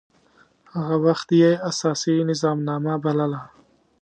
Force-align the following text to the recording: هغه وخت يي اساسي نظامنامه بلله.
هغه 0.75 0.95
وخت 1.05 1.27
يي 1.41 1.51
اساسي 1.71 2.15
نظامنامه 2.29 2.93
بلله. 3.03 3.41